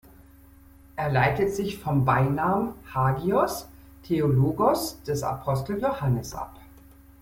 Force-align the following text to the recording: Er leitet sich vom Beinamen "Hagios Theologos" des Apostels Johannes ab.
Er 0.95 1.11
leitet 1.11 1.53
sich 1.55 1.77
vom 1.77 2.05
Beinamen 2.05 2.73
"Hagios 2.91 3.67
Theologos" 4.01 4.99
des 5.03 5.21
Apostels 5.21 5.79
Johannes 5.83 6.33
ab. 6.33 6.57